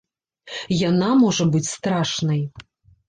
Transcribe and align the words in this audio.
Яна 0.89 1.09
можа 1.25 1.47
быць 1.57 1.65
страшнай. 1.75 2.41